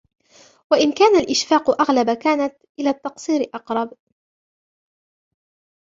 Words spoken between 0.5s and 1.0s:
وَإِنْ